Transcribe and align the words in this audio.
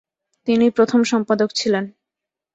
তিনি 0.47 0.65
প্রথম 0.69 0.99
সম্পাদক 1.03 1.49
ছিলেন। 1.55 1.85